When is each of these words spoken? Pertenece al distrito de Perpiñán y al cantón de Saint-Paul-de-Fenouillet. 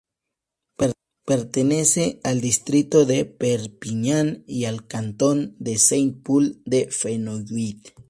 Pertenece 1.27 2.19
al 2.23 2.41
distrito 2.41 3.05
de 3.05 3.23
Perpiñán 3.25 4.43
y 4.47 4.65
al 4.65 4.87
cantón 4.87 5.55
de 5.59 5.77
Saint-Paul-de-Fenouillet. 5.77 7.93